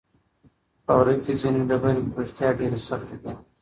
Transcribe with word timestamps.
په 0.85 0.91
غره 0.97 1.15
کې 1.23 1.33
ځینې 1.41 1.61
ډبرې 1.69 2.01
په 2.13 2.17
رښتیا 2.21 2.49
ډېرې 2.59 2.79
سختې 2.87 3.17
دي. 3.23 3.33